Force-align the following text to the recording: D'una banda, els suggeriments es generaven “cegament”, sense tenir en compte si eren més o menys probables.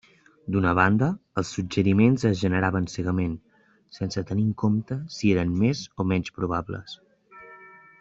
D'una 0.53 0.69
banda, 0.77 1.09
els 1.41 1.51
suggeriments 1.57 2.25
es 2.31 2.39
generaven 2.41 2.89
“cegament”, 2.95 3.37
sense 4.01 4.27
tenir 4.33 4.49
en 4.51 4.59
compte 4.67 5.01
si 5.19 5.35
eren 5.37 5.57
més 5.65 5.87
o 6.05 6.11
menys 6.15 6.37
probables. 6.41 7.01